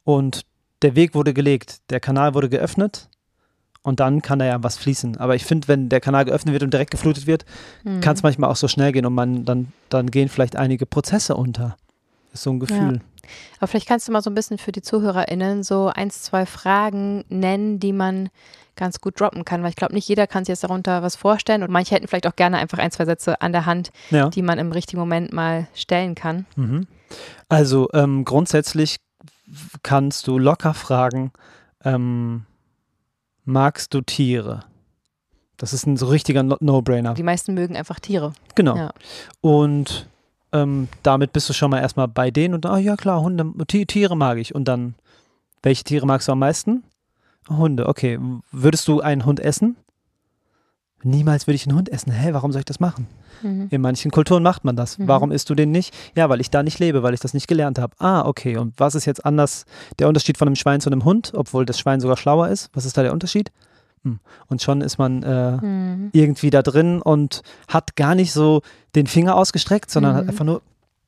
[0.05, 0.43] und
[0.83, 3.09] der Weg wurde gelegt, der Kanal wurde geöffnet
[3.85, 5.19] und dann kann da ja was fließen.
[5.19, 7.45] Aber ich finde, wenn der Kanal geöffnet wird und direkt geflutet wird,
[7.85, 8.01] Mhm.
[8.01, 11.37] kann es manchmal auch so schnell gehen und man dann, dann gehen vielleicht einige Prozesse
[11.37, 11.77] unter.
[12.33, 13.01] Ist so ein Gefühl.
[13.59, 17.25] Aber vielleicht kannst du mal so ein bisschen für die ZuhörerInnen so eins, zwei Fragen
[17.29, 18.29] nennen, die man
[18.77, 21.63] ganz gut droppen kann, weil ich glaube, nicht jeder kann sich jetzt darunter was vorstellen
[21.63, 24.29] und manche hätten vielleicht auch gerne einfach ein, zwei Sätze an der Hand, Ja.
[24.31, 26.45] die man im richtigen Moment mal stellen kann.
[26.57, 26.87] Mhm.
[27.49, 28.97] Also ähm, grundsätzlich
[29.83, 31.31] kannst du locker fragen,
[31.85, 32.47] ähm,
[33.45, 34.65] magst du Tiere?
[35.57, 37.15] Das ist ein so richtiger No- No-Brainer.
[37.15, 38.33] Die meisten mögen einfach Tiere.
[38.55, 38.77] Genau.
[38.77, 38.91] Ja.
[39.41, 40.09] Und
[40.53, 43.87] ähm, damit bist du schon mal erstmal bei denen und, ah ja klar, Hunde, Ti-
[43.87, 44.55] Tiere mag ich.
[44.55, 44.95] Und dann,
[45.63, 46.83] welche Tiere magst du am meisten?
[47.49, 48.19] Hunde, okay.
[48.51, 49.77] Würdest du einen Hund essen?
[51.05, 52.13] Niemals würde ich einen Hund essen.
[52.13, 53.07] Hä, warum soll ich das machen?
[53.43, 53.69] Mhm.
[53.71, 54.99] In manchen Kulturen macht man das.
[54.99, 55.07] Mhm.
[55.09, 55.95] Warum isst du den nicht?
[56.17, 57.95] Ja, weil ich da nicht lebe, weil ich das nicht gelernt habe.
[57.99, 58.57] Ah, okay.
[58.57, 59.67] Und was ist jetzt anders
[59.99, 62.71] der Unterschied von einem Schwein zu einem Hund, obwohl das Schwein sogar schlauer ist?
[62.73, 63.53] Was ist da der Unterschied?
[64.03, 64.19] Hm.
[64.49, 66.11] Und schon ist man äh, Mhm.
[66.13, 68.63] irgendwie da drin und hat gar nicht so
[68.95, 70.31] den Finger ausgestreckt, sondern hat Mhm.
[70.31, 70.63] einfach nur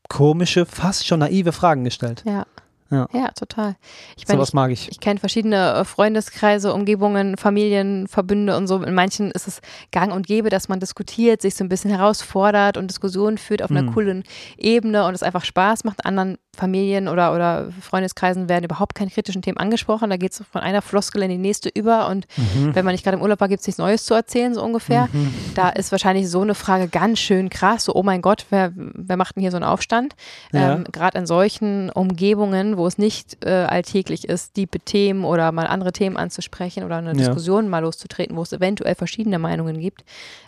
[0.09, 2.23] komische, fast schon naive Fragen gestellt.
[2.27, 2.47] Ja.
[2.91, 3.09] Ja.
[3.13, 3.75] ja, total.
[4.17, 4.89] Ich meine, Sowas ich, mag ich.
[4.91, 8.81] ich kenne verschiedene äh, Freundeskreise, Umgebungen, Familien, Verbünde und so.
[8.83, 12.77] In manchen ist es gang und gäbe, dass man diskutiert, sich so ein bisschen herausfordert
[12.77, 13.93] und Diskussionen führt auf einer Mhm.
[13.95, 14.25] coolen
[14.57, 15.99] Ebene und es einfach Spaß macht.
[16.05, 20.09] In anderen Familien oder, oder Freundeskreisen werden überhaupt keine kritischen Themen angesprochen.
[20.09, 22.75] Da geht es von einer Floskel in die nächste über und Mhm.
[22.75, 25.09] wenn man nicht gerade im Urlaub war, gibt es nichts Neues zu erzählen, so ungefähr.
[25.13, 25.35] Mhm.
[25.55, 27.85] Da ist wahrscheinlich so eine Frage ganz schön krass.
[27.85, 30.15] So, oh mein Gott, wer, wer macht denn hier so einen Aufstand?
[30.53, 30.75] Ja.
[30.75, 35.67] Ähm, Gerade in solchen Umgebungen, wo es nicht äh, alltäglich ist, diepe Themen oder mal
[35.67, 37.15] andere Themen anzusprechen oder eine Ja.
[37.19, 40.05] Diskussion mal loszutreten, wo es eventuell verschiedene Meinungen gibt.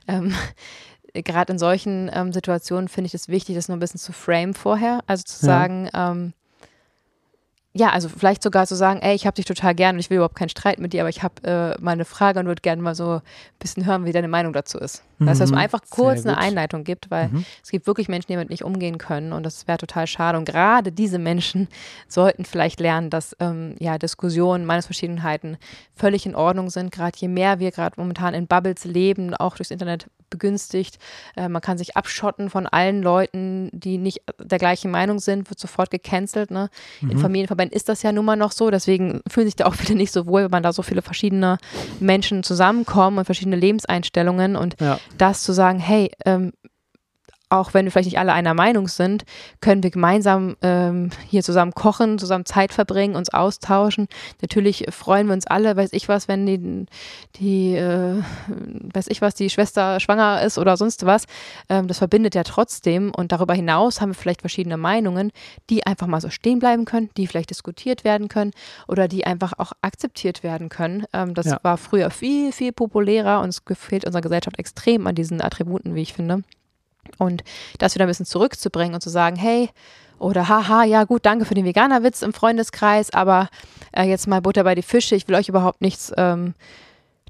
[0.07, 0.35] Ähm,
[1.14, 4.55] Gerade in solchen ähm, Situationen finde ich es wichtig, das nur ein bisschen zu frame
[4.55, 5.01] vorher.
[5.07, 5.53] Also zu Ja.
[5.53, 6.33] sagen, ähm,
[7.73, 10.17] ja, also vielleicht sogar zu sagen, ey, ich habe dich total gern und ich will
[10.17, 11.35] überhaupt keinen Streit mit dir, aber ich habe
[11.79, 13.23] äh, mal eine Frage und würde gerne mal so ein
[13.59, 15.03] bisschen hören, wie deine Meinung dazu ist.
[15.20, 16.38] Dass es Mhm, einfach kurz eine.
[16.38, 17.44] Einleitung gibt, weil Mhm.
[17.62, 20.38] es gibt wirklich Menschen, die damit nicht umgehen können und das wäre total schade.
[20.38, 21.68] Und gerade diese Menschen
[22.09, 25.57] sollten vielleicht lernen, dass ähm, ja Diskussionen, Meinungsverschiedenheiten
[25.94, 26.92] völlig in Ordnung sind.
[26.92, 30.98] Gerade je mehr wir gerade momentan in Bubbles leben, auch durchs Internet begünstigt.
[31.37, 35.59] Äh, man kann sich abschotten von allen Leuten, die nicht der gleichen Meinung sind, wird
[35.59, 36.50] sofort gecancelt.
[36.50, 36.68] Ne?
[37.00, 37.11] Mhm.
[37.11, 38.70] In Familienverbänden ist das ja nun mal noch so.
[38.70, 41.57] Deswegen fühlen sich da auch viele nicht so wohl, wenn man da so viele verschiedene
[41.98, 44.54] Menschen zusammenkommen und verschiedene Lebenseinstellungen.
[44.57, 44.98] Und Ja.
[45.16, 46.53] Das zu sagen, hey, ähm,
[47.50, 49.24] auch wenn wir vielleicht nicht alle einer Meinung sind,
[49.61, 54.08] können wir gemeinsam ähm, hier zusammen kochen, zusammen Zeit verbringen, uns austauschen.
[54.42, 56.87] Natürlich freuen wir uns alle, weiß ich was, wenn die,
[57.37, 58.22] die äh,
[58.92, 61.24] weiß ich was, die Schwester schwanger ist oder sonst was.
[61.68, 63.12] Ähm, das verbindet ja trotzdem.
[63.14, 65.32] Und darüber hinaus haben wir vielleicht verschiedene Meinungen,
[65.70, 68.50] die einfach mal so stehen bleiben können, die vielleicht diskutiert werden können
[68.88, 71.04] oder die einfach auch akzeptiert werden können.
[71.12, 71.61] Ähm, das Ja.
[71.62, 76.02] war früher viel, viel populärer und es gefällt unserer Gesellschaft extrem an diesen Attributen, wie
[76.02, 76.42] ich finde.
[77.18, 77.44] Und
[77.79, 79.71] das wieder ein bisschen zurückzubringen und zu sagen, hey,
[80.18, 83.49] oder haha, ja gut, danke für den Veganerwitz im Freundeskreis, aber
[83.92, 86.55] äh, jetzt mal Butter bei die Fische, ich will euch überhaupt nichts ähm,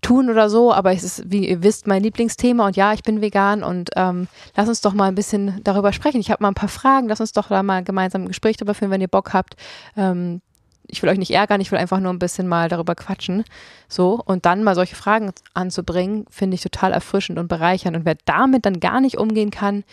[0.00, 3.20] tun oder so, aber es ist, wie ihr wisst, mein Lieblingsthema und ja, ich bin
[3.20, 6.20] vegan und ähm, lass uns doch mal ein bisschen darüber sprechen.
[6.20, 8.74] Ich habe mal ein paar Fragen, lass uns doch da mal gemeinsam ein Gespräch darüber
[8.74, 9.56] führen, wenn ihr Bock habt.
[9.96, 10.40] Ähm,
[10.88, 13.44] ich will euch nicht ärgern, ich will einfach nur ein bisschen mal darüber quatschen.
[13.88, 17.96] So, und dann mal solche Fragen anzubringen, finde ich total erfrischend und bereichernd.
[17.96, 19.84] Und wer damit dann gar nicht umgehen kann,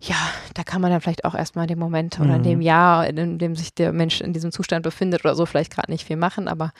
[0.00, 0.16] ja,
[0.54, 2.64] da kann man dann vielleicht auch erstmal in dem Moment oder in dem Mhm.
[2.64, 6.06] Jahr, in dem sich der Mensch in diesem Zustand befindet oder so, vielleicht gerade nicht
[6.06, 6.48] viel machen.
[6.48, 6.72] Aber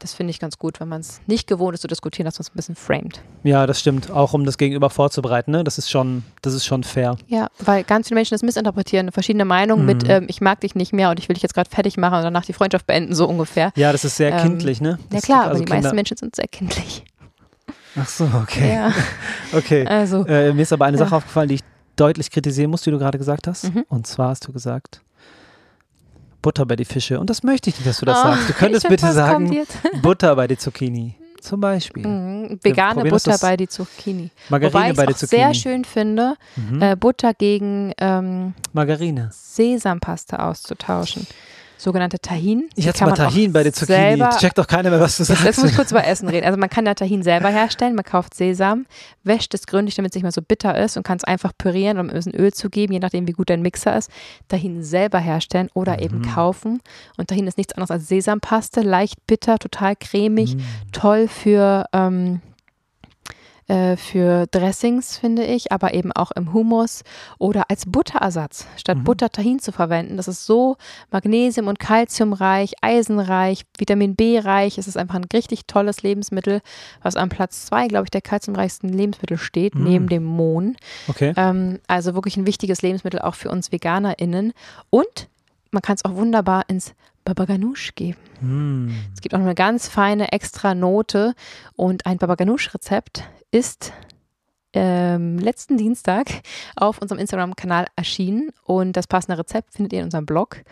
[0.00, 2.42] das finde ich ganz gut, wenn man es nicht gewohnt ist zu diskutieren, dass man
[2.42, 3.20] es ein bisschen framed.
[3.44, 4.10] Ja, das stimmt.
[4.10, 5.62] Auch um das Gegenüber vorzubereiten, ne?
[5.62, 7.16] Das ist schon, das ist schon fair.
[7.28, 10.10] Ja, weil ganz viele Menschen das missinterpretieren, verschiedene Meinungen mit, Mhm.
[10.10, 12.24] ähm, ich mag dich nicht mehr und ich will dich jetzt gerade fertig machen und
[12.24, 13.72] danach die Freundschaft beenden, so ungefähr.
[13.76, 14.98] Ja, das ist sehr Ähm, kindlich, ne?
[15.00, 17.04] Ja Das klar, gibt aber also die meisten Kinder- Menschen sind sehr kindlich.
[17.96, 18.74] Ach so, okay.
[18.74, 18.92] Ja,
[19.52, 19.86] Okay.
[19.86, 21.04] also Äh, mir ist aber eine Ja.
[21.04, 21.60] Sache aufgefallen, die ich
[21.96, 23.64] deutlich kritisieren muss, die du gerade gesagt hast.
[23.74, 23.84] Mhm.
[23.88, 25.02] Und zwar hast du gesagt,
[26.42, 27.18] Butter bei die Fische.
[27.20, 28.48] Und das möchte ich nicht, dass du das Oh, sagst.
[28.48, 29.50] Du könntest bitte sagen.
[30.02, 31.16] Butter bei die Zucchini.
[31.40, 32.06] Zum Beispiel.
[32.06, 34.30] Mhm, vegane Butter bei die Zucchini.
[34.50, 35.40] Margarine Wobei bei auch Zucchini.
[35.42, 36.82] sehr schön finde, Mhm.
[36.82, 39.30] äh, Butter gegen ähm, Margarine.
[39.32, 41.26] Sesampaste auszutauschen.
[41.80, 42.68] Sogenannte Tahin.
[42.76, 43.96] Ich hatte mal Tahin bei der Zucchini.
[43.98, 45.44] Selber, Checkt doch keiner mehr, was du sagst.
[45.44, 46.44] jetzt muss ich kurz über Essen reden.
[46.46, 47.94] Also man kann ja Tahin selber herstellen.
[47.94, 48.84] Man kauft Sesam,
[49.24, 51.98] wäscht es gründlich, damit es nicht mehr so bitter ist und kann es einfach pürieren
[51.98, 54.10] und ein bisschen Öl zugeben, je nachdem, wie gut dein Mixer ist.
[54.48, 56.22] Tahin selber herstellen oder eben Mhm.
[56.34, 56.80] kaufen.
[57.16, 60.60] Und Tahin ist nichts anderes als Sesampaste, leicht bitter, total cremig, Mhm.
[60.92, 62.40] toll für, ähm,
[63.70, 67.02] äh, für Dressings, finde ich, aber eben auch im Hummus
[67.38, 69.04] oder als Butterersatz, statt Mhm.
[69.04, 70.16] Butter Tahin zu verwenden.
[70.16, 70.76] Das ist so
[71.12, 74.76] magnesium- und calciumreich, eisenreich, Vitamin B-reich.
[74.78, 76.60] Es ist einfach ein richtig tolles Lebensmittel,
[77.02, 79.84] was an Platz zwei, glaube ich, der calciumreichsten Lebensmittel steht, Mhm.
[79.84, 80.76] neben dem Mohn.
[81.08, 81.32] Okay.
[81.36, 84.52] Ähm, also wirklich ein wichtiges Lebensmittel auch für uns VeganerInnen.
[84.90, 85.28] Und
[85.70, 86.94] man kann es auch wunderbar ins
[87.34, 88.18] Baba Ganoush geben.
[88.40, 88.94] Mhm.
[89.14, 91.34] Es gibt auch noch eine ganz feine extra Note
[91.76, 93.92] und ein Baba Ganoush-Rezept ist
[94.72, 96.26] ähm, letzten Dienstag
[96.76, 100.62] auf unserem Instagram-Kanal erschienen und das passende Rezept findet ihr in unserem Blog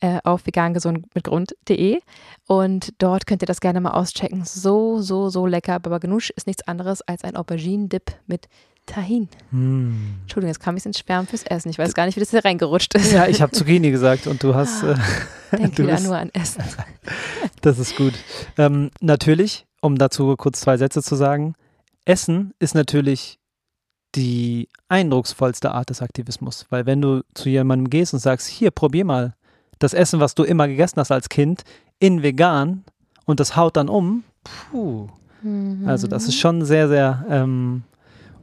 [0.00, 2.00] äh, auf vegangesundmitgrund.de
[2.46, 4.44] und dort könnt ihr das gerne mal auschecken.
[4.44, 5.80] So, so, so lecker.
[5.80, 8.48] Baba Ganoush ist nichts anderes als ein Auberginen-Dip mit
[8.86, 9.28] Tahin.
[9.52, 10.16] Mhm.
[10.22, 11.70] Entschuldigung, jetzt kam ich ins Schwärmen fürs Essen.
[11.70, 13.12] Ich weiß gar nicht, wie das hier reingerutscht ist.
[13.12, 14.82] Ja, ich habe Zucchini gesagt und du hast.
[14.82, 14.94] Äh,
[15.56, 16.62] Denk du wieder bist- nur an Essen.
[17.60, 18.14] Das ist gut.
[18.58, 21.54] Ähm, natürlich, um dazu kurz zwei Sätze zu sagen,
[22.04, 23.38] Essen ist natürlich
[24.16, 29.04] die eindrucksvollste Art des Aktivismus, weil wenn du zu jemandem gehst und sagst, hier, probier
[29.04, 29.34] mal
[29.78, 31.62] das Essen, was du immer gegessen hast als Kind,
[32.00, 32.84] in vegan
[33.26, 35.08] und das haut dann um, puh,
[35.86, 37.84] also das ist schon sehr, sehr ähm,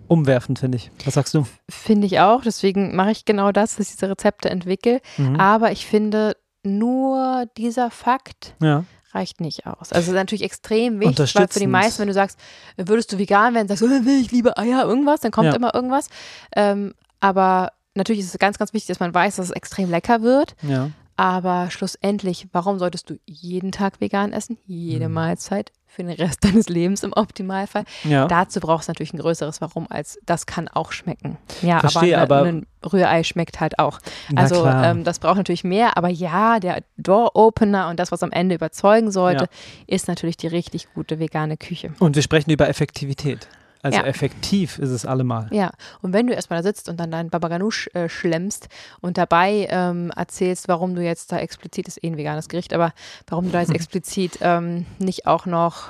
[0.10, 0.92] umwerfend, finde ich.
[1.06, 1.46] Was sagst du?
[1.70, 2.42] Finde ich auch.
[2.42, 5.02] Deswegen mache ich genau das, dass ich diese Rezepte entwickle.
[5.18, 5.40] Mhm.
[5.40, 8.84] Aber ich finde, nur dieser Fakt Ja.
[9.14, 9.92] reicht nicht aus.
[9.92, 12.38] Also es ist natürlich extrem wichtig, weil für die meisten, wenn du sagst,
[12.78, 15.56] würdest du vegan werden, sagst du, äh, ich liebe Eier, irgendwas, dann kommt Ja.
[15.56, 16.10] immer irgendwas.
[16.56, 20.22] Ähm, aber natürlich ist es ganz, ganz wichtig, dass man weiß, dass es extrem lecker
[20.22, 20.56] wird.
[20.64, 20.90] Ja.
[21.16, 24.58] Aber schlussendlich, warum solltest du jeden Tag vegan essen?
[24.66, 25.16] Jede Mhm.
[25.16, 27.84] Mahlzeit für den Rest deines Lebens im Optimalfall.
[28.04, 28.28] Ja.
[28.28, 31.38] Dazu brauchst du natürlich ein größeres Warum als das kann auch schmecken.
[31.62, 34.00] Ja, Verstehe, aber, aber- ein Rührei schmeckt halt auch.
[34.36, 38.56] Also ähm, das braucht natürlich mehr, aber ja, der Door-Opener und das, was am Ende
[38.56, 39.50] überzeugen sollte,
[39.88, 41.92] ist natürlich die richtig gute vegane Küche.
[42.00, 43.50] und wir sprechen über Effektivität.
[43.82, 44.06] Also Ja.
[44.06, 45.48] effektiv ist es allemal.
[45.52, 48.68] Ja, und wenn du erstmal da sitzt und dann deinen Babaganoush äh, schlemmst
[49.00, 52.94] und dabei ähm, erzählst, warum du jetzt da explizit, ist eh ein veganes Gericht, aber
[53.28, 55.88] warum du da jetzt explizit ähm, nicht auch noch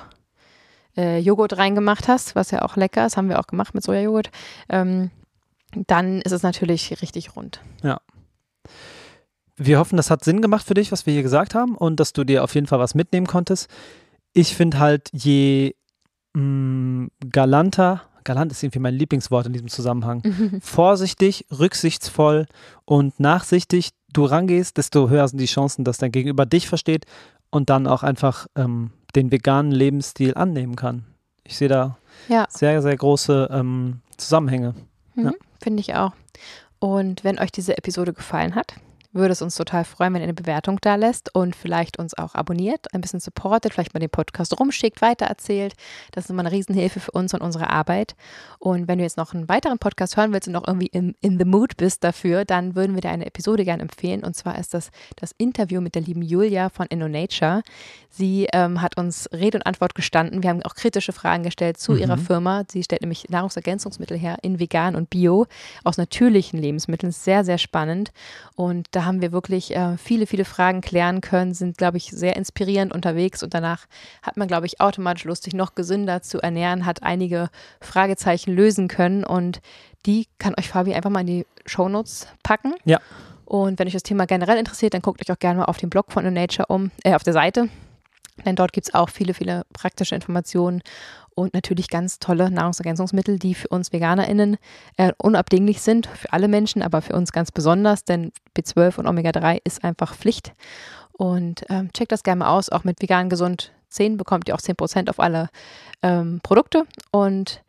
[0.97, 4.29] äh, Joghurt reingemacht hast, was ja auch lecker ist, haben wir auch gemacht mit Sojajoghurt,
[4.69, 5.09] ähm,
[5.87, 7.61] dann ist es natürlich richtig rund.
[7.81, 8.01] Ja.
[9.55, 12.13] Wir hoffen, das hat Sinn gemacht für dich, was wir hier gesagt haben und dass
[12.13, 13.69] du dir auf jeden Fall was mitnehmen konntest.
[14.33, 15.73] Ich finde halt, je
[16.33, 20.21] mh, mm, galanter, galant ist irgendwie mein Lieblingswort in diesem Zusammenhang,
[20.61, 22.45] vorsichtig, rücksichtsvoll
[22.85, 27.05] und nachsichtig du rangehst, desto höher sind die Chancen, dass dein Gegenüber dich versteht
[27.51, 31.05] und dann auch einfach ähm, den veganen Lebensstil annehmen kann.
[31.43, 32.45] Ich sehe da ja.
[32.49, 34.75] sehr, sehr große ähm, Zusammenhänge.
[35.15, 35.31] Mhm, ja.
[35.61, 36.11] Finde ich auch.
[36.79, 38.75] Und wenn euch diese Episode gefallen hat,
[39.11, 42.35] würde es uns total freuen, wenn ihr eine Bewertung da lässt und vielleicht uns auch
[42.35, 45.73] abonniert, ein bisschen supportet, vielleicht mal den Podcast rumschickt, weitererzählt.
[46.11, 48.15] Das ist immer eine Riesenhilfe für uns und unsere Arbeit.
[48.59, 51.39] Und wenn du jetzt noch einen weiteren Podcast hören willst und noch irgendwie in, in
[51.39, 54.23] the mood bist dafür, dann würden wir dir eine Episode gerne empfehlen.
[54.23, 57.63] Und zwar ist das das Interview mit der lieben Julia von InnoNature.
[58.09, 60.43] Sie ähm, hat uns Rede und Antwort gestanden.
[60.43, 61.99] Wir haben auch kritische Fragen gestellt zu mhm.
[61.99, 62.63] ihrer Firma.
[62.69, 65.45] Sie stellt nämlich Nahrungsergänzungsmittel her in vegan und bio
[65.83, 67.11] aus natürlichen Lebensmitteln.
[67.11, 68.11] Sehr, sehr spannend.
[68.55, 72.35] Und da haben wir wirklich äh, viele, viele Fragen klären können, sind, glaube ich, sehr
[72.35, 73.85] inspirierend unterwegs und danach
[74.21, 77.49] hat man, glaube ich, automatisch Lust, sich noch gesünder zu ernähren, hat einige
[77.81, 79.61] Fragezeichen lösen können und
[80.05, 82.73] die kann euch Fabi einfach mal in die Shownotes packen.
[82.85, 82.99] Ja.
[83.45, 85.89] Und wenn euch das Thema generell interessiert, dann guckt euch auch gerne mal auf dem
[85.89, 87.69] Blog von Nature um, äh, auf der Seite.
[88.45, 90.81] Denn dort gibt es auch viele, viele praktische Informationen
[91.39, 94.57] und natürlich ganz tolle Nahrungsergänzungsmittel, die für uns VeganerInnen
[94.97, 99.59] äh, unabdinglich sind, für alle Menschen, aber für uns ganz besonders, denn B12 und Omega-3
[99.63, 100.53] ist einfach Pflicht.
[101.13, 104.59] Und ähm, checkt das gerne mal aus, auch mit vegan gesund 10 bekommt ihr auch
[104.59, 105.49] 10% auf alle
[106.03, 107.63] ähm, Produkte und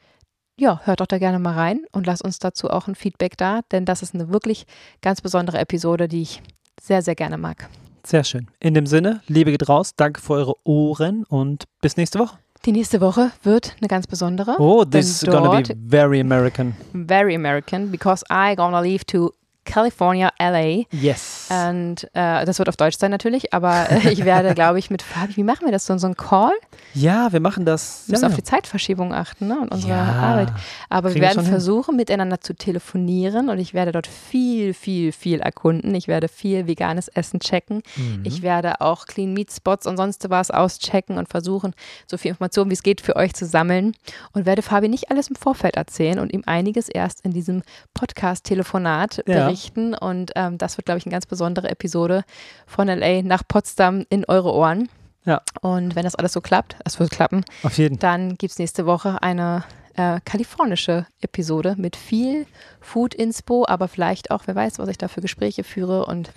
[0.59, 3.61] ja, hört doch da gerne mal rein und lasst uns dazu auch ein Feedback da,
[3.73, 4.67] denn das ist eine wirklich
[5.01, 6.43] ganz besondere Episode, die ich
[6.79, 7.71] sehr, sehr gerne mag.
[8.05, 8.49] Sehr schön.
[8.61, 12.39] In dem Sinne, Liebe geht raus, danke für eure Ohren und bis nächste Woche.
[12.67, 14.57] Die nächste Woche wird eine ganz besondere.
[14.59, 16.75] Oh, this is gonna be very American.
[16.93, 19.33] Very American, because I gonna leave to
[19.65, 20.85] California, LA.
[20.91, 21.49] Yes.
[21.51, 25.03] Und äh, das wird auf Deutsch sein natürlich, aber äh, ich werde, glaube ich, mit
[25.03, 26.53] Fabi, wie machen wir das so, so ein Call?
[26.95, 28.05] Ja, wir machen das.
[28.07, 28.29] Wir müssen ja.
[28.31, 30.03] auf die Zeitverschiebung achten ne, und unsere ja.
[30.05, 30.53] Arbeit.
[30.89, 31.97] Aber Kriegen wir werden versuchen, hin.
[31.97, 35.95] miteinander zu telefonieren und ich werde dort viel, viel, viel erkunden.
[35.95, 37.83] Ich werde viel veganes Essen checken.
[37.97, 38.23] Mhm.
[38.25, 41.75] Ich werde auch Clean Meat Spots und sonst was auschecken und versuchen,
[42.07, 43.95] so viel Informationen wie es geht für euch zu sammeln
[44.33, 47.63] und werde Fabi nicht alles im Vorfeld erzählen und ihm einiges erst in diesem
[47.95, 49.50] Podcast-Telefonat ja.
[49.51, 49.95] Berichten.
[49.95, 52.25] Und ähm, das wird, glaube ich, eine ganz besondere Episode
[52.67, 54.89] von LA nach Potsdam in eure Ohren.
[55.25, 55.43] Ja.
[55.61, 57.99] Und wenn das alles so klappt, es wird klappen, Auf jeden.
[57.99, 59.65] dann gibt es nächste Woche eine
[60.01, 62.47] äh, kalifornische Episode mit viel
[62.81, 66.31] Food-Inspo, aber vielleicht auch, wer weiß, was ich da für Gespräche führe und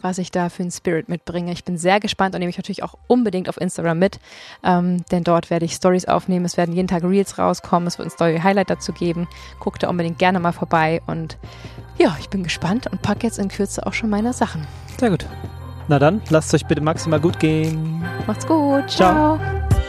[0.00, 1.52] was ich da für einen Spirit mitbringe.
[1.52, 4.18] Ich bin sehr gespannt und nehme ich natürlich auch unbedingt auf Instagram mit,
[4.64, 6.46] ähm, denn dort werde ich Stories aufnehmen.
[6.46, 9.28] Es werden jeden Tag Reels rauskommen, es wird ein Story-Highlight dazu geben.
[9.60, 11.36] Guckt da unbedingt gerne mal vorbei und
[11.98, 14.66] ja, ich bin gespannt und packe jetzt in Kürze auch schon meine Sachen.
[14.98, 15.26] Sehr gut.
[15.88, 18.02] Na dann, lasst euch bitte maximal gut gehen.
[18.26, 18.88] Macht's gut.
[18.88, 19.38] Ciao.
[19.38, 19.81] Ciao.